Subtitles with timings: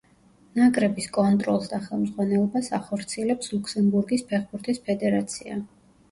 [0.59, 5.59] ნაკრების კონტროლს და ხელმძღვანელობას ახორციელებს ლუქსემბურგის ფეხბურთის ფედერაცია.